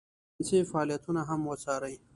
فرانسې 0.35 0.59
فعالیتونه 0.71 1.21
هم 1.29 1.41
وڅاري. 1.49 1.95